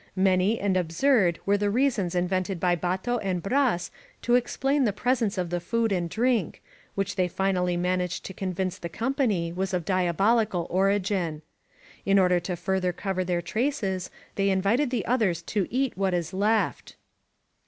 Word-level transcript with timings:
Many 0.15 0.59
and 0.59 0.75
absurd 0.77 1.37
were 1.45 1.59
the 1.59 1.69
reasons 1.69 2.15
invented 2.15 2.59
by 2.59 2.75
Bato 2.75 3.19
and 3.21 3.43
Bras 3.43 3.91
to 4.23 4.33
explain 4.33 4.83
the 4.83 4.91
presence 4.91 5.37
of 5.37 5.51
the 5.51 5.59
food 5.59 5.91
and 5.91 6.09
drink, 6.09 6.63
which 6.95 7.17
they 7.17 7.27
finally 7.27 7.77
managed 7.77 8.25
to 8.25 8.33
convince 8.33 8.79
the 8.79 8.89
company 8.89 9.53
was 9.53 9.75
of 9.75 9.85
diabolical 9.85 10.65
origin. 10.71 11.43
In 12.03 12.17
order 12.17 12.39
to 12.39 12.55
further 12.55 12.91
cover 12.91 13.23
their 13.23 13.43
traces 13.43 14.09
they 14.33 14.49
invited 14.49 14.89
the 14.89 15.05
others 15.05 15.43
to 15.43 15.67
eat 15.69 15.95
what 15.95 16.15
is 16.15 16.33
left. 16.33 16.95